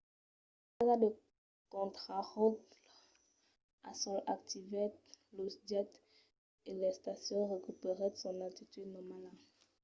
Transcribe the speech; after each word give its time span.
la 0.75 0.75
basa 0.83 0.95
de 1.01 1.09
contraròtle 1.73 2.91
al 3.89 3.95
sòl 4.01 4.19
activèt 4.35 4.93
los 5.37 5.53
jets 5.69 5.99
e 6.69 6.71
l'estacion 6.79 7.51
recuperèt 7.55 8.13
son 8.17 8.37
altitud 8.47 8.87
normala 8.95 9.31